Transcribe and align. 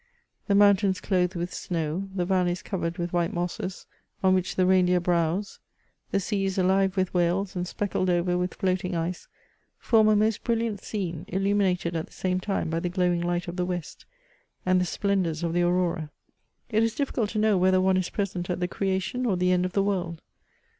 The 0.47 0.55
mountains 0.55 0.99
clothed 0.99 1.35
with 1.35 1.53
snow, 1.53 2.09
the 2.15 2.25
valleys 2.25 2.63
covered 2.63 2.97
with 2.97 3.13
white 3.13 3.31
mosses, 3.31 3.85
on 4.23 4.33
which 4.33 4.55
the 4.55 4.65
reindeer 4.65 4.99
browse, 4.99 5.59
the 6.09 6.19
seas 6.19 6.57
alive 6.57 6.97
with 6.97 7.13
whales, 7.13 7.55
and 7.55 7.67
speckled 7.67 8.09
over 8.09 8.35
with 8.35 8.55
floating 8.55 8.95
ice, 8.95 9.27
form 9.77 10.07
a 10.07 10.15
most 10.15 10.43
brilliant 10.43 10.81
scene, 10.81 11.25
illuminated 11.27 11.95
at 11.95 12.07
the 12.07 12.19
game 12.23 12.39
time 12.39 12.67
by 12.71 12.79
the 12.79 12.89
glowing 12.89 13.21
light 13.21 13.47
of 13.47 13.57
the 13.57 13.63
west, 13.65 14.07
and 14.65 14.81
the 14.81 14.85
splendours 14.85 15.43
of 15.43 15.53
the 15.53 15.61
Aurora; 15.61 16.09
it 16.71 16.81
is 16.81 16.95
difficult 16.95 17.29
to 17.29 17.37
know 17.37 17.55
whether 17.55 17.79
one 17.79 17.95
is 17.95 18.09
present 18.09 18.49
at 18.49 18.59
the 18.59 18.67
creation 18.67 19.27
or 19.27 19.37
the 19.37 19.51
end 19.51 19.65
of 19.65 19.73
the 19.73 19.83
world. 19.83 20.23